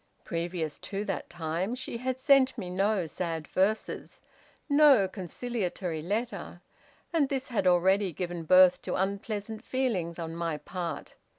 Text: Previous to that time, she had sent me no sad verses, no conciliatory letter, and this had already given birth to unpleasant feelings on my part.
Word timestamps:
Previous 0.23 0.79
to 0.79 1.05
that 1.05 1.29
time, 1.29 1.75
she 1.75 1.95
had 1.97 2.19
sent 2.19 2.57
me 2.57 2.71
no 2.71 3.05
sad 3.05 3.47
verses, 3.49 4.19
no 4.67 5.07
conciliatory 5.07 6.01
letter, 6.01 6.59
and 7.13 7.29
this 7.29 7.49
had 7.49 7.67
already 7.67 8.11
given 8.11 8.41
birth 8.43 8.81
to 8.81 8.95
unpleasant 8.95 9.63
feelings 9.63 10.17
on 10.17 10.35
my 10.35 10.57
part. 10.57 11.13